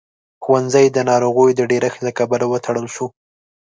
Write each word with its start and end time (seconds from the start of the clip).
ښوونځی 0.43 0.85
د 0.91 0.97
ناروغيو 1.09 1.57
د 1.57 1.61
ډېرښت 1.71 1.99
له 2.07 2.11
کبله 2.19 2.45
وتړل 2.49 2.85
شو. 2.95 3.05